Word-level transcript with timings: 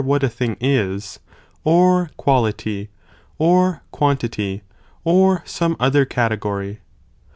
what 0.03 0.23
a 0.23 0.27
thing 0.29 0.57
is, 0.59 1.19
or 1.63 2.09
quality, 2.17 2.89
or 3.37 3.83
quantity, 3.91 4.63
or 5.03 5.43
some 5.45 5.77
other 5.79 6.05
cate 6.05 6.39
gory.! 6.39 6.79